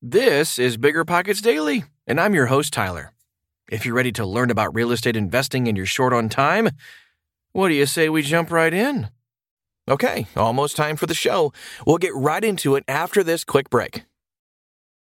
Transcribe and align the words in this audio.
This 0.00 0.60
is 0.60 0.76
Bigger 0.76 1.04
Pockets 1.04 1.40
Daily, 1.40 1.82
and 2.06 2.20
I'm 2.20 2.32
your 2.32 2.46
host, 2.46 2.72
Tyler. 2.72 3.10
If 3.68 3.84
you're 3.84 3.96
ready 3.96 4.12
to 4.12 4.24
learn 4.24 4.48
about 4.48 4.72
real 4.72 4.92
estate 4.92 5.16
investing 5.16 5.66
and 5.66 5.76
you're 5.76 5.86
short 5.86 6.12
on 6.12 6.28
time, 6.28 6.70
what 7.50 7.66
do 7.66 7.74
you 7.74 7.84
say 7.84 8.08
we 8.08 8.22
jump 8.22 8.52
right 8.52 8.72
in? 8.72 9.08
Okay, 9.90 10.28
almost 10.36 10.76
time 10.76 10.94
for 10.94 11.06
the 11.06 11.14
show. 11.14 11.52
We'll 11.84 11.98
get 11.98 12.14
right 12.14 12.44
into 12.44 12.76
it 12.76 12.84
after 12.86 13.24
this 13.24 13.42
quick 13.42 13.70
break. 13.70 14.04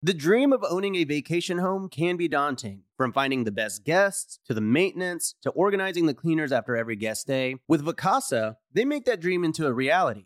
The 0.01 0.15
dream 0.15 0.51
of 0.51 0.65
owning 0.67 0.95
a 0.95 1.03
vacation 1.03 1.59
home 1.59 1.89
can 1.89 2.17
be 2.17 2.27
daunting, 2.27 2.81
from 2.95 3.13
finding 3.13 3.43
the 3.43 3.51
best 3.51 3.83
guests 3.83 4.39
to 4.47 4.55
the 4.55 4.61
maintenance 4.61 5.35
to 5.43 5.51
organizing 5.51 6.07
the 6.07 6.15
cleaners 6.15 6.51
after 6.51 6.75
every 6.75 6.95
guest 6.95 7.27
day. 7.27 7.57
With 7.67 7.85
Vacasa, 7.85 8.55
they 8.73 8.83
make 8.83 9.05
that 9.05 9.21
dream 9.21 9.43
into 9.43 9.67
a 9.67 9.73
reality. 9.73 10.25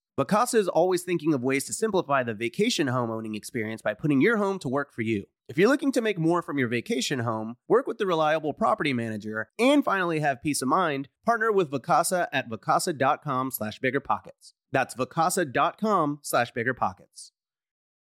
Vacasa 0.19 0.55
is 0.55 0.67
always 0.67 1.03
thinking 1.03 1.33
of 1.33 1.41
ways 1.41 1.63
to 1.65 1.73
simplify 1.73 2.21
the 2.21 2.33
vacation 2.33 2.87
home 2.87 3.09
owning 3.09 3.33
experience 3.33 3.81
by 3.81 3.93
putting 3.93 4.19
your 4.19 4.37
home 4.37 4.59
to 4.59 4.67
work 4.67 4.91
for 4.93 5.03
you. 5.03 5.23
If 5.47 5.57
you're 5.57 5.69
looking 5.69 5.93
to 5.93 6.01
make 6.01 6.19
more 6.19 6.41
from 6.41 6.57
your 6.57 6.67
vacation 6.67 7.19
home, 7.19 7.55
work 7.69 7.87
with 7.87 7.97
the 7.97 8.05
reliable 8.05 8.53
property 8.53 8.91
manager, 8.91 9.49
and 9.57 9.85
finally 9.85 10.19
have 10.19 10.41
peace 10.41 10.61
of 10.61 10.67
mind, 10.67 11.07
partner 11.25 11.49
with 11.51 11.71
Vacasa 11.71 12.27
at 12.33 12.49
vacasa.com 12.49 13.51
slash 13.51 13.79
biggerpockets. 13.79 14.53
That's 14.73 14.95
vacasa.com 14.95 16.19
slash 16.23 16.51
biggerpockets. 16.51 17.31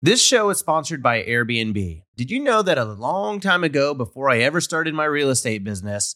This 0.01 0.23
show 0.23 0.49
is 0.49 0.57
sponsored 0.57 1.03
by 1.03 1.21
Airbnb. 1.23 2.03
Did 2.15 2.31
you 2.31 2.39
know 2.39 2.61
that 2.61 2.77
a 2.77 2.85
long 2.85 3.39
time 3.39 3.63
ago, 3.63 3.93
before 3.93 4.29
I 4.29 4.39
ever 4.39 4.59
started 4.59 4.93
my 4.93 5.05
real 5.05 5.29
estate 5.29 5.63
business, 5.63 6.15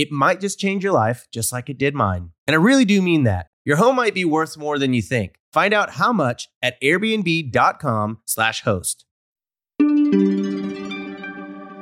It 0.00 0.10
might 0.10 0.40
just 0.40 0.58
change 0.58 0.82
your 0.82 0.94
life, 0.94 1.28
just 1.30 1.52
like 1.52 1.68
it 1.68 1.76
did 1.76 1.94
mine. 1.94 2.30
And 2.46 2.54
I 2.54 2.58
really 2.58 2.86
do 2.86 3.02
mean 3.02 3.24
that. 3.24 3.48
Your 3.66 3.76
home 3.76 3.96
might 3.96 4.14
be 4.14 4.24
worth 4.24 4.56
more 4.56 4.78
than 4.78 4.94
you 4.94 5.02
think. 5.02 5.34
Find 5.52 5.74
out 5.74 5.90
how 5.90 6.10
much 6.10 6.48
at 6.62 6.80
airbnb.com/slash 6.80 8.62
host. 8.62 9.04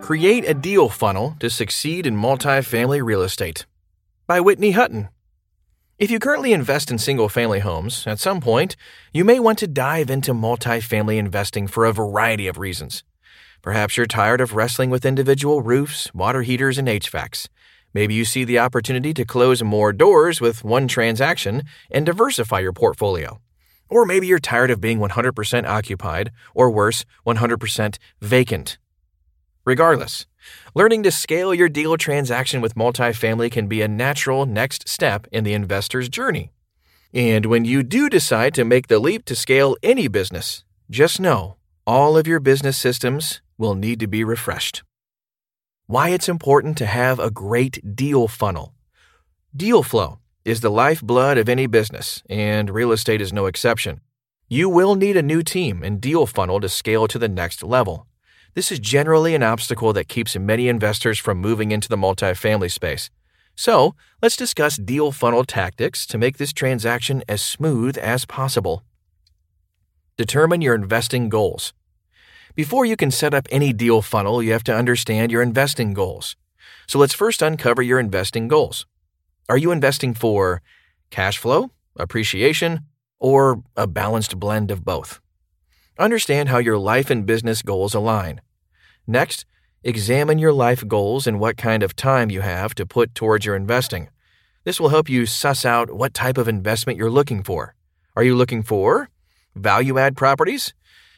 Create 0.00 0.44
a 0.48 0.52
deal 0.52 0.88
funnel 0.88 1.36
to 1.38 1.48
succeed 1.48 2.08
in 2.08 2.16
multifamily 2.16 3.04
real 3.04 3.22
estate. 3.22 3.66
By 4.26 4.40
Whitney 4.40 4.72
Hutten. 4.72 5.10
If 5.96 6.10
you 6.10 6.18
currently 6.18 6.52
invest 6.52 6.90
in 6.90 6.98
single 6.98 7.28
family 7.28 7.60
homes, 7.60 8.04
at 8.04 8.18
some 8.18 8.40
point, 8.40 8.74
you 9.12 9.24
may 9.24 9.38
want 9.38 9.60
to 9.60 9.68
dive 9.68 10.10
into 10.10 10.34
multifamily 10.34 11.18
investing 11.18 11.68
for 11.68 11.84
a 11.84 11.92
variety 11.92 12.48
of 12.48 12.58
reasons. 12.58 13.04
Perhaps 13.62 13.96
you're 13.96 14.06
tired 14.06 14.40
of 14.40 14.54
wrestling 14.54 14.90
with 14.90 15.06
individual 15.06 15.62
roofs, 15.62 16.12
water 16.12 16.42
heaters, 16.42 16.78
and 16.78 16.88
HVACs. 16.88 17.46
Maybe 17.98 18.14
you 18.14 18.24
see 18.24 18.44
the 18.44 18.60
opportunity 18.60 19.12
to 19.12 19.24
close 19.24 19.60
more 19.60 19.92
doors 19.92 20.40
with 20.40 20.62
one 20.62 20.86
transaction 20.86 21.64
and 21.90 22.06
diversify 22.06 22.60
your 22.60 22.72
portfolio. 22.72 23.40
Or 23.88 24.06
maybe 24.06 24.28
you're 24.28 24.38
tired 24.38 24.70
of 24.70 24.80
being 24.80 25.00
100% 25.00 25.66
occupied, 25.66 26.30
or 26.54 26.70
worse, 26.70 27.04
100% 27.26 27.98
vacant. 28.20 28.78
Regardless, 29.64 30.26
learning 30.76 31.02
to 31.02 31.10
scale 31.10 31.52
your 31.52 31.68
deal 31.68 31.96
transaction 31.96 32.60
with 32.60 32.76
multifamily 32.76 33.50
can 33.50 33.66
be 33.66 33.82
a 33.82 33.88
natural 33.88 34.46
next 34.46 34.88
step 34.88 35.26
in 35.32 35.42
the 35.42 35.54
investor's 35.54 36.08
journey. 36.08 36.52
And 37.12 37.46
when 37.46 37.64
you 37.64 37.82
do 37.82 38.08
decide 38.08 38.54
to 38.54 38.64
make 38.64 38.86
the 38.86 39.00
leap 39.00 39.24
to 39.24 39.34
scale 39.34 39.74
any 39.82 40.06
business, 40.06 40.62
just 40.88 41.18
know 41.18 41.56
all 41.84 42.16
of 42.16 42.28
your 42.28 42.38
business 42.38 42.76
systems 42.76 43.42
will 43.58 43.74
need 43.74 43.98
to 43.98 44.06
be 44.06 44.22
refreshed. 44.22 44.84
Why 45.90 46.10
it's 46.10 46.28
important 46.28 46.76
to 46.78 46.84
have 46.84 47.18
a 47.18 47.30
great 47.30 47.96
deal 47.96 48.28
funnel. 48.28 48.74
Deal 49.56 49.82
flow 49.82 50.18
is 50.44 50.60
the 50.60 50.70
lifeblood 50.70 51.38
of 51.38 51.48
any 51.48 51.66
business, 51.66 52.22
and 52.28 52.68
real 52.68 52.92
estate 52.92 53.22
is 53.22 53.32
no 53.32 53.46
exception. 53.46 54.02
You 54.50 54.68
will 54.68 54.96
need 54.96 55.16
a 55.16 55.22
new 55.22 55.42
team 55.42 55.82
and 55.82 55.98
deal 55.98 56.26
funnel 56.26 56.60
to 56.60 56.68
scale 56.68 57.08
to 57.08 57.18
the 57.18 57.26
next 57.26 57.62
level. 57.62 58.06
This 58.52 58.70
is 58.70 58.80
generally 58.80 59.34
an 59.34 59.42
obstacle 59.42 59.94
that 59.94 60.08
keeps 60.08 60.36
many 60.36 60.68
investors 60.68 61.18
from 61.18 61.38
moving 61.38 61.72
into 61.72 61.88
the 61.88 61.96
multifamily 61.96 62.70
space. 62.70 63.08
So, 63.56 63.94
let's 64.20 64.36
discuss 64.36 64.76
deal 64.76 65.10
funnel 65.10 65.44
tactics 65.44 66.04
to 66.08 66.18
make 66.18 66.36
this 66.36 66.52
transaction 66.52 67.24
as 67.26 67.40
smooth 67.40 67.96
as 67.96 68.26
possible. 68.26 68.84
Determine 70.18 70.60
your 70.60 70.74
investing 70.74 71.30
goals. 71.30 71.72
Before 72.58 72.84
you 72.84 72.96
can 72.96 73.12
set 73.12 73.34
up 73.34 73.46
any 73.52 73.72
deal 73.72 74.02
funnel, 74.02 74.42
you 74.42 74.50
have 74.50 74.64
to 74.64 74.74
understand 74.74 75.30
your 75.30 75.42
investing 75.42 75.94
goals. 75.94 76.34
So 76.88 76.98
let's 76.98 77.14
first 77.14 77.40
uncover 77.40 77.82
your 77.82 78.00
investing 78.00 78.48
goals. 78.48 78.84
Are 79.48 79.56
you 79.56 79.70
investing 79.70 80.12
for 80.12 80.60
cash 81.10 81.38
flow, 81.38 81.70
appreciation, 81.94 82.80
or 83.20 83.62
a 83.76 83.86
balanced 83.86 84.40
blend 84.40 84.72
of 84.72 84.84
both? 84.84 85.20
Understand 86.00 86.48
how 86.48 86.58
your 86.58 86.78
life 86.78 87.10
and 87.10 87.24
business 87.24 87.62
goals 87.62 87.94
align. 87.94 88.40
Next, 89.06 89.46
examine 89.84 90.40
your 90.40 90.52
life 90.52 90.84
goals 90.88 91.28
and 91.28 91.38
what 91.38 91.56
kind 91.56 91.84
of 91.84 91.94
time 91.94 92.28
you 92.28 92.40
have 92.40 92.74
to 92.74 92.84
put 92.84 93.14
towards 93.14 93.46
your 93.46 93.54
investing. 93.54 94.08
This 94.64 94.80
will 94.80 94.88
help 94.88 95.08
you 95.08 95.26
suss 95.26 95.64
out 95.64 95.94
what 95.94 96.12
type 96.12 96.36
of 96.36 96.48
investment 96.48 96.98
you're 96.98 97.08
looking 97.08 97.44
for. 97.44 97.76
Are 98.16 98.24
you 98.24 98.34
looking 98.34 98.64
for 98.64 99.10
value 99.54 99.98
add 99.98 100.16
properties, 100.16 100.72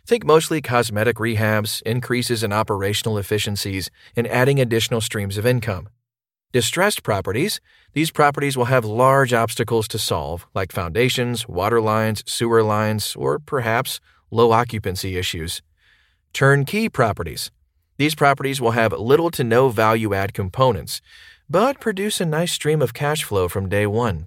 Think 0.07 0.25
mostly 0.25 0.61
cosmetic 0.61 1.17
rehabs, 1.17 1.83
increases 1.83 2.43
in 2.43 2.53
operational 2.53 3.19
efficiencies, 3.19 3.91
and 4.17 4.27
adding 4.27 4.61
additional 4.61 5.01
streams 5.01 5.39
of 5.39 5.47
income. 5.47 5.89
Distressed 6.53 7.03
properties, 7.03 7.61
these 7.93 8.11
properties 8.11 8.57
will 8.57 8.65
have 8.65 8.85
large 8.85 9.33
obstacles 9.33 9.87
to 9.89 9.99
solve, 9.99 10.47
like 10.55 10.73
foundations, 10.73 11.47
water 11.47 11.81
lines, 11.81 12.25
sewer 12.27 12.63
lines, 12.63 13.15
or 13.15 13.39
perhaps 13.39 14.01
low 14.31 14.51
occupancy 14.51 15.17
issues. 15.17 15.63
Turnkey 16.33 16.89
properties, 16.89 17.51
these 18.01 18.15
properties 18.15 18.63
will 18.63 18.71
have 18.71 18.95
little 18.95 19.31
to 19.33 19.45
no 19.45 19.69
value 19.69 20.15
add 20.15 20.33
components, 20.33 21.03
but 21.51 21.81
produce 21.81 22.19
a 22.19 22.25
nice 22.25 22.51
stream 22.51 22.81
of 22.81 22.95
cash 22.95 23.25
flow 23.25 23.47
from 23.47 23.69
day 23.69 23.87
one. 23.87 24.27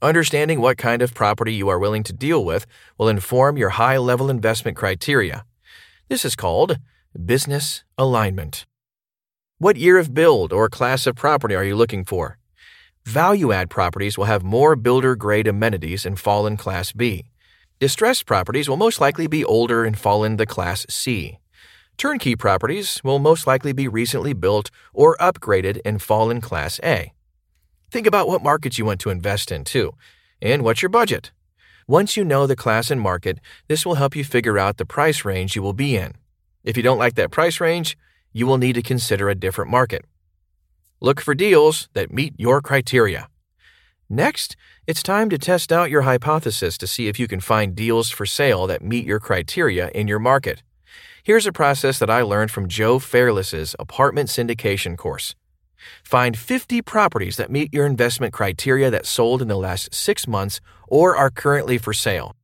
Understanding 0.00 0.60
what 0.60 0.78
kind 0.78 1.02
of 1.02 1.12
property 1.12 1.52
you 1.52 1.68
are 1.68 1.78
willing 1.78 2.04
to 2.04 2.12
deal 2.12 2.44
with 2.44 2.66
will 2.98 3.08
inform 3.08 3.56
your 3.56 3.70
high 3.70 3.96
level 3.96 4.30
investment 4.30 4.76
criteria. 4.76 5.44
This 6.08 6.24
is 6.24 6.36
called 6.36 6.78
business 7.26 7.82
alignment. 7.96 8.64
What 9.58 9.76
year 9.76 9.98
of 9.98 10.14
build 10.14 10.52
or 10.52 10.68
class 10.68 11.08
of 11.08 11.16
property 11.16 11.56
are 11.56 11.64
you 11.64 11.74
looking 11.74 12.04
for? 12.04 12.38
Value 13.04 13.50
add 13.50 13.70
properties 13.70 14.16
will 14.16 14.26
have 14.26 14.44
more 14.44 14.76
builder 14.76 15.16
grade 15.16 15.48
amenities 15.48 16.06
and 16.06 16.16
fall 16.16 16.46
in 16.46 16.56
Class 16.56 16.92
B. 16.92 17.24
Distressed 17.80 18.24
properties 18.24 18.68
will 18.68 18.76
most 18.76 19.00
likely 19.00 19.26
be 19.26 19.44
older 19.44 19.84
and 19.84 19.98
fall 19.98 20.22
in 20.22 20.36
the 20.36 20.46
Class 20.46 20.86
C. 20.88 21.38
Turnkey 21.96 22.36
properties 22.36 23.00
will 23.02 23.18
most 23.18 23.48
likely 23.48 23.72
be 23.72 23.88
recently 23.88 24.32
built 24.32 24.70
or 24.92 25.16
upgraded 25.16 25.80
and 25.84 26.00
fall 26.00 26.30
in 26.30 26.40
Class 26.40 26.78
A. 26.84 27.12
Think 27.90 28.06
about 28.06 28.28
what 28.28 28.42
markets 28.42 28.78
you 28.78 28.84
want 28.84 29.00
to 29.00 29.10
invest 29.10 29.50
in, 29.50 29.64
too, 29.64 29.92
and 30.42 30.62
what's 30.62 30.82
your 30.82 30.90
budget. 30.90 31.32
Once 31.86 32.18
you 32.18 32.24
know 32.24 32.46
the 32.46 32.54
class 32.54 32.90
and 32.90 33.00
market, 33.00 33.38
this 33.66 33.86
will 33.86 33.94
help 33.94 34.14
you 34.14 34.22
figure 34.22 34.58
out 34.58 34.76
the 34.76 34.84
price 34.84 35.24
range 35.24 35.56
you 35.56 35.62
will 35.62 35.72
be 35.72 35.96
in. 35.96 36.12
If 36.62 36.76
you 36.76 36.82
don't 36.82 36.98
like 36.98 37.14
that 37.14 37.30
price 37.30 37.60
range, 37.60 37.96
you 38.30 38.46
will 38.46 38.58
need 38.58 38.74
to 38.74 38.82
consider 38.82 39.30
a 39.30 39.34
different 39.34 39.70
market. 39.70 40.04
Look 41.00 41.18
for 41.20 41.34
deals 41.34 41.88
that 41.94 42.12
meet 42.12 42.34
your 42.36 42.60
criteria. 42.60 43.28
Next, 44.10 44.54
it's 44.86 45.02
time 45.02 45.30
to 45.30 45.38
test 45.38 45.72
out 45.72 45.90
your 45.90 46.02
hypothesis 46.02 46.76
to 46.78 46.86
see 46.86 47.08
if 47.08 47.18
you 47.18 47.26
can 47.26 47.40
find 47.40 47.74
deals 47.74 48.10
for 48.10 48.26
sale 48.26 48.66
that 48.66 48.82
meet 48.82 49.06
your 49.06 49.20
criteria 49.20 49.88
in 49.94 50.08
your 50.08 50.18
market. 50.18 50.62
Here's 51.22 51.46
a 51.46 51.52
process 51.52 51.98
that 52.00 52.10
I 52.10 52.20
learned 52.20 52.50
from 52.50 52.68
Joe 52.68 52.98
Fairless's 52.98 53.74
apartment 53.78 54.28
syndication 54.28 54.96
course. 54.96 55.34
Find 56.04 56.36
50 56.36 56.82
properties 56.82 57.36
that 57.36 57.50
meet 57.50 57.72
your 57.72 57.86
investment 57.86 58.32
criteria 58.32 58.90
that 58.90 59.06
sold 59.06 59.42
in 59.42 59.48
the 59.48 59.56
last 59.56 59.94
six 59.94 60.26
months 60.26 60.60
or 60.88 61.16
are 61.16 61.30
currently 61.30 61.78
for 61.78 61.92
sale. 61.92 62.34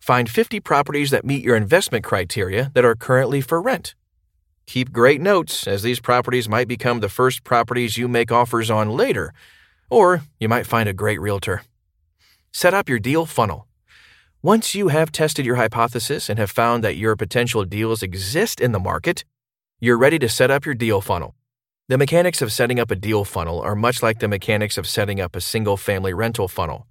Find 0.00 0.28
50 0.28 0.60
properties 0.60 1.10
that 1.10 1.24
meet 1.24 1.44
your 1.44 1.56
investment 1.56 2.04
criteria 2.04 2.70
that 2.74 2.84
are 2.84 2.96
currently 2.96 3.40
for 3.40 3.62
rent. 3.62 3.94
Keep 4.66 4.92
great 4.92 5.20
notes, 5.20 5.66
as 5.66 5.82
these 5.82 6.00
properties 6.00 6.48
might 6.48 6.68
become 6.68 7.00
the 7.00 7.08
first 7.08 7.44
properties 7.44 7.96
you 7.96 8.08
make 8.08 8.32
offers 8.32 8.70
on 8.70 8.90
later, 8.90 9.32
or 9.90 10.22
you 10.40 10.48
might 10.48 10.66
find 10.66 10.88
a 10.88 10.94
great 10.94 11.20
realtor. 11.20 11.62
Set 12.52 12.74
up 12.74 12.88
your 12.88 12.98
deal 12.98 13.26
funnel. 13.26 13.66
Once 14.42 14.74
you 14.74 14.88
have 14.88 15.12
tested 15.12 15.46
your 15.46 15.56
hypothesis 15.56 16.28
and 16.28 16.38
have 16.38 16.50
found 16.50 16.82
that 16.82 16.96
your 16.96 17.14
potential 17.14 17.64
deals 17.64 18.02
exist 18.02 18.60
in 18.60 18.72
the 18.72 18.80
market, 18.80 19.24
you're 19.78 19.98
ready 19.98 20.18
to 20.18 20.28
set 20.28 20.50
up 20.50 20.66
your 20.66 20.74
deal 20.74 21.00
funnel. 21.00 21.34
The 21.92 21.98
mechanics 21.98 22.40
of 22.40 22.50
setting 22.50 22.80
up 22.80 22.90
a 22.90 22.96
deal 22.96 23.22
funnel 23.22 23.60
are 23.60 23.76
much 23.76 24.02
like 24.02 24.18
the 24.18 24.26
mechanics 24.26 24.78
of 24.78 24.86
setting 24.86 25.20
up 25.20 25.36
a 25.36 25.42
single 25.42 25.76
family 25.76 26.14
rental 26.14 26.48
funnel, 26.48 26.86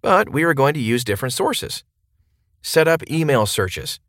but 0.00 0.30
we 0.30 0.42
are 0.42 0.54
going 0.54 0.72
to 0.72 0.80
use 0.80 1.04
different 1.04 1.34
sources. 1.34 1.84
Set 2.62 2.88
up 2.88 3.02
email 3.10 3.44
searches. 3.44 4.00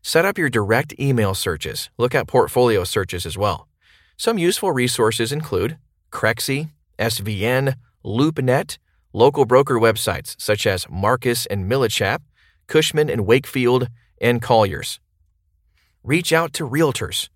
Set 0.00 0.24
up 0.24 0.38
your 0.38 0.48
direct 0.48 0.98
email 0.98 1.34
searches. 1.34 1.90
Look 1.98 2.14
at 2.14 2.26
portfolio 2.26 2.84
searches 2.84 3.26
as 3.26 3.36
well. 3.36 3.68
Some 4.16 4.38
useful 4.38 4.72
resources 4.72 5.30
include 5.30 5.76
Crexi, 6.10 6.70
SVN, 6.98 7.74
LoopNet, 8.02 8.78
local 9.12 9.44
broker 9.44 9.74
websites 9.74 10.36
such 10.40 10.66
as 10.66 10.88
Marcus 10.88 11.44
and 11.44 11.70
Millichap, 11.70 12.20
Cushman 12.66 13.10
and 13.10 13.26
Wakefield, 13.26 13.88
and 14.22 14.40
Colliers. 14.40 15.00
Reach 16.02 16.32
out 16.32 16.54
to 16.54 16.66
realtors. 16.66 17.28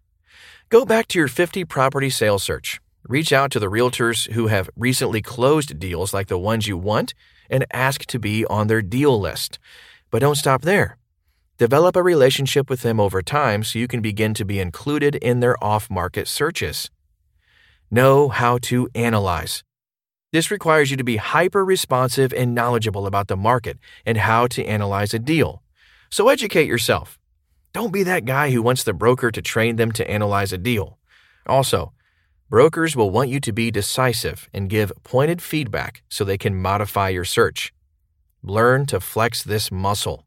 Go 0.68 0.84
back 0.84 1.06
to 1.08 1.18
your 1.20 1.28
50 1.28 1.64
property 1.64 2.10
sales 2.10 2.42
search. 2.42 2.80
Reach 3.08 3.32
out 3.32 3.52
to 3.52 3.60
the 3.60 3.70
realtors 3.70 4.28
who 4.32 4.48
have 4.48 4.68
recently 4.74 5.22
closed 5.22 5.78
deals 5.78 6.12
like 6.12 6.26
the 6.26 6.40
ones 6.40 6.66
you 6.66 6.76
want 6.76 7.14
and 7.48 7.64
ask 7.72 8.04
to 8.06 8.18
be 8.18 8.44
on 8.46 8.66
their 8.66 8.82
deal 8.82 9.20
list. 9.20 9.60
But 10.10 10.22
don't 10.22 10.34
stop 10.34 10.62
there. 10.62 10.98
Develop 11.56 11.94
a 11.94 12.02
relationship 12.02 12.68
with 12.68 12.82
them 12.82 12.98
over 12.98 13.22
time 13.22 13.62
so 13.62 13.78
you 13.78 13.86
can 13.86 14.00
begin 14.00 14.34
to 14.34 14.44
be 14.44 14.58
included 14.58 15.14
in 15.14 15.38
their 15.38 15.54
off 15.62 15.88
market 15.88 16.26
searches. 16.26 16.90
Know 17.88 18.28
how 18.28 18.58
to 18.62 18.88
analyze. 18.92 19.62
This 20.32 20.50
requires 20.50 20.90
you 20.90 20.96
to 20.96 21.04
be 21.04 21.18
hyper 21.18 21.64
responsive 21.64 22.32
and 22.32 22.56
knowledgeable 22.56 23.06
about 23.06 23.28
the 23.28 23.36
market 23.36 23.78
and 24.04 24.18
how 24.18 24.48
to 24.48 24.64
analyze 24.64 25.14
a 25.14 25.20
deal. 25.20 25.62
So 26.10 26.28
educate 26.28 26.66
yourself. 26.66 27.20
Don't 27.76 27.92
be 27.92 28.04
that 28.04 28.24
guy 28.24 28.52
who 28.52 28.62
wants 28.62 28.84
the 28.84 28.94
broker 28.94 29.30
to 29.30 29.42
train 29.42 29.76
them 29.76 29.92
to 29.92 30.10
analyze 30.10 30.50
a 30.50 30.56
deal. 30.56 30.96
Also, 31.46 31.92
brokers 32.48 32.96
will 32.96 33.10
want 33.10 33.28
you 33.28 33.38
to 33.40 33.52
be 33.52 33.70
decisive 33.70 34.48
and 34.54 34.70
give 34.70 34.90
pointed 35.02 35.42
feedback 35.42 36.02
so 36.08 36.24
they 36.24 36.38
can 36.38 36.56
modify 36.56 37.10
your 37.10 37.26
search. 37.26 37.74
Learn 38.42 38.86
to 38.86 38.98
flex 38.98 39.42
this 39.42 39.70
muscle. 39.70 40.24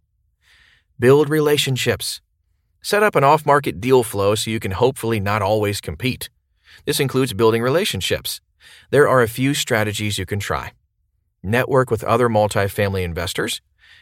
Build 0.99 1.27
relationships. 1.27 2.21
Set 2.83 3.01
up 3.01 3.15
an 3.15 3.23
off 3.23 3.47
market 3.47 3.81
deal 3.81 4.03
flow 4.03 4.35
so 4.35 4.51
you 4.51 4.59
can 4.59 4.73
hopefully 4.73 5.19
not 5.19 5.41
always 5.41 5.81
compete. 5.81 6.29
This 6.85 6.99
includes 6.99 7.33
building 7.33 7.63
relationships. 7.63 8.41
There 8.91 9.09
are 9.09 9.23
a 9.23 9.27
few 9.27 9.55
strategies 9.55 10.19
you 10.19 10.27
can 10.27 10.39
try. 10.39 10.73
Network 11.41 11.89
with 11.89 12.03
other 12.03 12.29
multifamily 12.29 13.01
investors, 13.01 13.59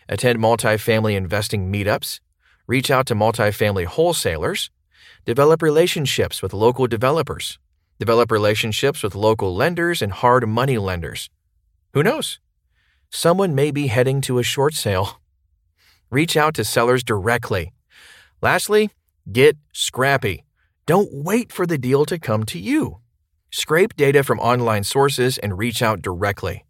attend 0.09 0.37
multifamily 0.37 1.15
investing 1.15 1.71
meetups, 1.71 2.19
reach 2.67 2.91
out 2.91 3.05
to 3.07 3.15
multifamily 3.15 3.85
wholesalers, 3.85 4.69
develop 5.25 5.61
relationships 5.61 6.41
with 6.41 6.53
local 6.53 6.87
developers, 6.87 7.57
develop 7.99 8.31
relationships 8.31 9.01
with 9.01 9.15
local 9.15 9.55
lenders 9.55 10.01
and 10.01 10.11
hard 10.11 10.47
money 10.47 10.77
lenders. 10.77 11.29
Who 11.93 12.03
knows? 12.03 12.39
Someone 13.09 13.55
may 13.55 13.71
be 13.71 13.87
heading 13.87 14.21
to 14.21 14.37
a 14.37 14.43
short 14.43 14.73
sale 14.73 15.19
Reach 16.09 16.37
out 16.37 16.53
to 16.53 16.63
sellers 16.63 17.03
directly. 17.03 17.73
Lastly, 18.41 18.91
get 19.29 19.57
scrappy. 19.73 20.45
Don't 20.85 21.09
wait 21.11 21.51
for 21.51 21.65
the 21.67 21.77
deal 21.77 22.05
to 22.05 22.17
come 22.17 22.45
to 22.45 22.59
you. 22.59 22.99
Scrape 23.51 23.95
data 23.95 24.23
from 24.23 24.39
online 24.39 24.85
sources 24.85 25.37
and 25.37 25.57
reach 25.57 25.81
out 25.81 26.01
directly. 26.01 26.63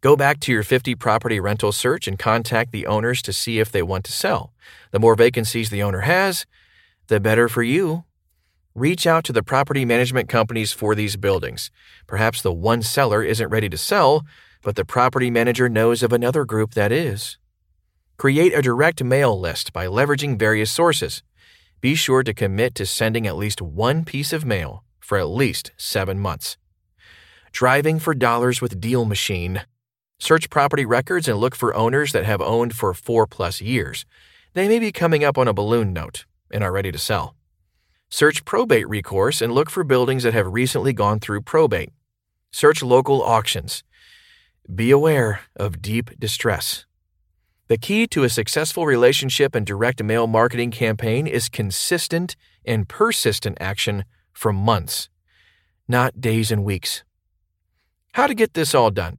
Go 0.00 0.16
back 0.16 0.40
to 0.40 0.52
your 0.52 0.62
50 0.62 0.94
property 0.94 1.38
rental 1.40 1.72
search 1.72 2.08
and 2.08 2.18
contact 2.18 2.72
the 2.72 2.86
owners 2.86 3.20
to 3.22 3.34
see 3.34 3.58
if 3.58 3.70
they 3.70 3.82
want 3.82 4.04
to 4.06 4.12
sell. 4.12 4.54
The 4.92 4.98
more 4.98 5.14
vacancies 5.14 5.68
the 5.68 5.82
owner 5.82 6.00
has, 6.00 6.46
the 7.08 7.20
better 7.20 7.50
for 7.50 7.62
you. 7.62 8.04
Reach 8.74 9.06
out 9.06 9.24
to 9.24 9.32
the 9.32 9.42
property 9.42 9.84
management 9.84 10.28
companies 10.28 10.72
for 10.72 10.94
these 10.94 11.16
buildings. 11.16 11.70
Perhaps 12.06 12.40
the 12.40 12.52
one 12.52 12.80
seller 12.80 13.22
isn't 13.22 13.50
ready 13.50 13.68
to 13.68 13.76
sell, 13.76 14.24
but 14.62 14.74
the 14.74 14.86
property 14.86 15.30
manager 15.30 15.68
knows 15.68 16.02
of 16.02 16.14
another 16.14 16.46
group 16.46 16.72
that 16.72 16.92
is. 16.92 17.36
Create 18.16 18.54
a 18.54 18.62
direct 18.62 19.04
mail 19.04 19.38
list 19.38 19.70
by 19.72 19.86
leveraging 19.86 20.38
various 20.38 20.70
sources. 20.70 21.22
Be 21.82 21.94
sure 21.94 22.22
to 22.22 22.32
commit 22.32 22.74
to 22.76 22.86
sending 22.86 23.26
at 23.26 23.36
least 23.36 23.60
one 23.60 24.06
piece 24.06 24.32
of 24.32 24.46
mail 24.46 24.82
for 24.98 25.18
at 25.18 25.28
least 25.28 25.72
seven 25.76 26.18
months. 26.18 26.56
Driving 27.52 27.98
for 27.98 28.14
dollars 28.14 28.62
with 28.62 28.80
Deal 28.80 29.04
Machine. 29.04 29.62
Search 30.20 30.50
property 30.50 30.84
records 30.84 31.28
and 31.28 31.38
look 31.38 31.56
for 31.56 31.74
owners 31.74 32.12
that 32.12 32.26
have 32.26 32.42
owned 32.42 32.74
for 32.74 32.92
four 32.92 33.26
plus 33.26 33.62
years. 33.62 34.04
They 34.52 34.68
may 34.68 34.78
be 34.78 34.92
coming 34.92 35.24
up 35.24 35.38
on 35.38 35.48
a 35.48 35.54
balloon 35.54 35.94
note 35.94 36.26
and 36.50 36.62
are 36.62 36.70
ready 36.70 36.92
to 36.92 36.98
sell. 36.98 37.34
Search 38.10 38.44
probate 38.44 38.86
recourse 38.86 39.40
and 39.40 39.50
look 39.54 39.70
for 39.70 39.82
buildings 39.82 40.22
that 40.24 40.34
have 40.34 40.52
recently 40.52 40.92
gone 40.92 41.20
through 41.20 41.40
probate. 41.40 41.90
Search 42.52 42.82
local 42.82 43.22
auctions. 43.22 43.82
Be 44.72 44.90
aware 44.90 45.40
of 45.56 45.80
deep 45.80 46.10
distress. 46.18 46.84
The 47.68 47.78
key 47.78 48.06
to 48.08 48.24
a 48.24 48.28
successful 48.28 48.84
relationship 48.84 49.54
and 49.54 49.64
direct 49.64 50.02
mail 50.02 50.26
marketing 50.26 50.70
campaign 50.70 51.26
is 51.26 51.48
consistent 51.48 52.36
and 52.64 52.86
persistent 52.86 53.56
action 53.58 54.04
for 54.34 54.52
months, 54.52 55.08
not 55.88 56.20
days 56.20 56.50
and 56.50 56.62
weeks. 56.62 57.04
How 58.12 58.26
to 58.26 58.34
get 58.34 58.52
this 58.52 58.74
all 58.74 58.90
done? 58.90 59.16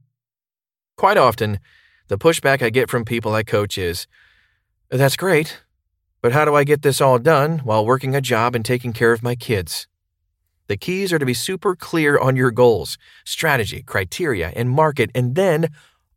Quite 0.96 1.16
often, 1.16 1.58
the 2.08 2.18
pushback 2.18 2.62
I 2.62 2.70
get 2.70 2.90
from 2.90 3.04
people 3.04 3.34
I 3.34 3.42
coach 3.42 3.78
is 3.78 4.06
That's 4.90 5.16
great, 5.16 5.62
but 6.20 6.32
how 6.32 6.44
do 6.44 6.54
I 6.54 6.64
get 6.64 6.82
this 6.82 7.00
all 7.00 7.18
done 7.18 7.60
while 7.60 7.84
working 7.84 8.14
a 8.14 8.20
job 8.20 8.54
and 8.54 8.64
taking 8.64 8.92
care 8.92 9.12
of 9.12 9.22
my 9.22 9.34
kids? 9.34 9.88
The 10.68 10.76
keys 10.76 11.12
are 11.12 11.18
to 11.18 11.26
be 11.26 11.34
super 11.34 11.74
clear 11.74 12.18
on 12.18 12.36
your 12.36 12.50
goals, 12.50 12.96
strategy, 13.24 13.82
criteria, 13.82 14.52
and 14.54 14.70
market, 14.70 15.10
and 15.14 15.34
then 15.34 15.68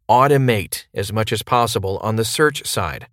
automate 0.10 0.86
as 0.94 1.12
much 1.12 1.34
as 1.34 1.42
possible 1.42 1.98
on 2.04 2.16
the 2.16 2.26
search 2.26 2.66
side. 2.68 3.08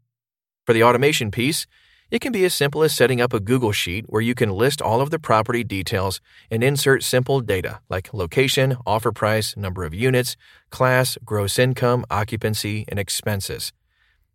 For 0.66 0.72
the 0.72 0.84
automation 0.84 1.30
piece, 1.30 1.66
it 2.12 2.20
can 2.20 2.30
be 2.30 2.44
as 2.44 2.52
simple 2.52 2.82
as 2.82 2.94
setting 2.94 3.22
up 3.22 3.32
a 3.32 3.40
Google 3.40 3.72
Sheet 3.72 4.04
where 4.06 4.20
you 4.20 4.34
can 4.34 4.50
list 4.50 4.82
all 4.82 5.00
of 5.00 5.08
the 5.08 5.18
property 5.18 5.64
details 5.64 6.20
and 6.50 6.62
insert 6.62 7.02
simple 7.02 7.40
data 7.40 7.80
like 7.88 8.12
location, 8.12 8.76
offer 8.86 9.12
price, 9.12 9.56
number 9.56 9.82
of 9.82 9.94
units, 9.94 10.36
class, 10.68 11.16
gross 11.24 11.58
income, 11.58 12.04
occupancy, 12.10 12.84
and 12.86 12.98
expenses. 12.98 13.72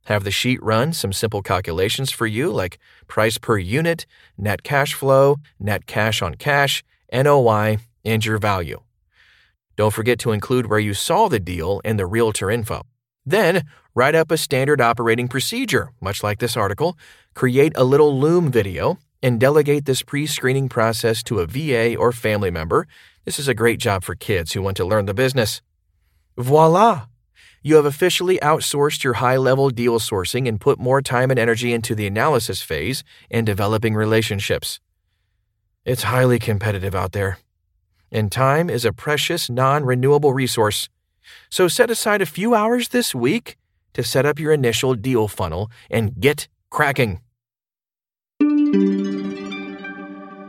Have 0.06 0.24
the 0.24 0.32
sheet 0.32 0.62
run 0.64 0.92
some 0.92 1.14
simple 1.14 1.44
calculations 1.44 2.10
for 2.10 2.26
you 2.26 2.52
like 2.52 2.80
price 3.06 3.38
per 3.38 3.60
unit, 3.60 4.08
net 4.40 4.64
cash 4.64 4.96
flow, 4.96 5.36
net 5.60 5.86
cash 5.86 6.24
on 6.24 6.34
cash, 6.34 6.84
NOI, 7.14 7.78
and 8.04 8.26
your 8.26 8.40
value. 8.40 8.82
Don't 9.76 9.94
forget 9.94 10.18
to 10.20 10.32
include 10.32 10.66
where 10.66 10.80
you 10.80 10.96
saw 10.96 11.28
the 11.28 11.40
deal 11.40 11.80
and 11.86 12.00
the 12.00 12.08
realtor 12.08 12.50
info. 12.50 12.82
Then, 13.24 13.66
write 13.98 14.14
up 14.14 14.30
a 14.30 14.38
standard 14.38 14.80
operating 14.80 15.28
procedure, 15.28 15.90
much 16.00 16.22
like 16.22 16.38
this 16.38 16.56
article, 16.56 16.96
create 17.34 17.74
a 17.76 17.84
little 17.84 18.20
Loom 18.20 18.52
video, 18.52 19.00
and 19.24 19.40
delegate 19.40 19.86
this 19.86 20.04
pre 20.04 20.28
screening 20.28 20.70
process 20.70 21.24
to 21.24 21.40
a 21.40 21.48
VA 21.48 21.96
or 21.96 22.12
family 22.12 22.52
member. 22.52 22.88
This 23.26 23.40
is 23.40 23.48
a 23.48 23.56
great 23.56 23.80
job 23.80 24.04
for 24.04 24.14
kids 24.14 24.54
who 24.54 24.62
want 24.62 24.78
to 24.78 24.86
learn 24.86 25.08
the 25.08 25.16
business. 25.16 25.64
Voila! 26.38 27.08
You 27.64 27.76
have 27.76 27.86
officially 27.86 28.38
outsourced 28.38 29.04
your 29.04 29.14
high 29.14 29.38
level 29.38 29.72
deal 29.72 30.00
sourcing 30.00 30.48
and 30.48 30.62
put 30.62 30.78
more 30.80 31.02
time 31.02 31.32
and 31.32 31.40
energy 31.40 31.74
into 31.74 31.96
the 31.96 32.06
analysis 32.06 32.62
phase 32.62 33.04
and 33.32 33.48
developing 33.48 33.96
relationships. 33.96 34.80
It's 35.84 36.04
highly 36.04 36.38
competitive 36.38 36.94
out 36.94 37.14
there 37.14 37.40
and 38.12 38.32
time 38.32 38.70
is 38.70 38.86
a 38.86 38.94
precious, 38.94 39.50
non 39.50 39.84
renewable 39.84 40.34
resource. 40.34 40.90
So 41.50 41.68
set 41.68 41.92
aside 41.92 42.22
a 42.22 42.26
few 42.26 42.56
hours 42.56 42.90
this 42.90 43.14
week 43.14 43.58
to 43.98 44.04
set 44.04 44.26
up 44.26 44.40
your 44.40 44.54
initial 44.54 44.94
deal 44.94 45.28
funnel 45.28 45.70
and 45.90 46.14
get 46.22 46.48
cracking. 46.70 47.20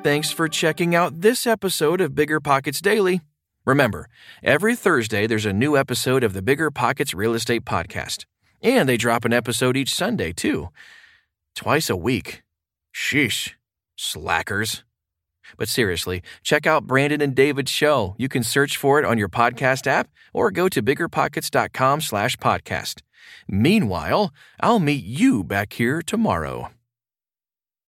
Thanks 0.05 0.31
for 0.31 0.49
checking 0.49 0.95
out 0.95 1.23
this 1.23 1.47
episode 1.47 2.01
of 2.03 2.15
Bigger 2.15 2.41
Pockets 2.41 2.81
Daily. 2.81 3.23
Remember, 3.65 4.09
every 4.43 4.77
Thursday 4.77 5.27
there's 5.27 5.47
a 5.47 5.53
new 5.53 5.77
episode 5.77 6.23
of 6.23 6.35
the 6.35 6.43
Bigger 6.43 6.71
Pockets 6.71 7.15
Real 7.15 7.35
Estate 7.35 7.65
Podcast. 7.65 8.27
And 8.63 8.87
they 8.89 8.99
drop 8.99 9.25
an 9.25 9.33
episode 9.33 9.77
each 9.77 9.95
Sunday, 9.95 10.33
too. 10.33 10.69
Twice 11.55 11.89
a 11.89 11.97
week. 11.97 12.43
Sheesh. 12.95 13.55
Slackers. 13.97 14.85
But 15.57 15.69
seriously, 15.69 16.23
check 16.43 16.67
out 16.67 16.87
Brandon 16.87 17.23
and 17.23 17.35
David's 17.35 17.71
show. 17.71 18.15
You 18.19 18.29
can 18.29 18.43
search 18.43 18.77
for 18.77 18.99
it 18.99 19.07
on 19.07 19.17
your 19.17 19.31
podcast 19.31 19.87
app 19.87 20.09
or 20.35 20.51
go 20.51 20.69
to 20.69 20.83
biggerpockets.com 20.83 22.03
slash 22.03 22.37
podcast. 22.37 23.01
Meanwhile, 23.49 24.33
I'll 24.61 24.81
meet 24.81 25.05
you 25.05 25.45
back 25.45 25.73
here 25.75 26.03
tomorrow. 26.03 26.71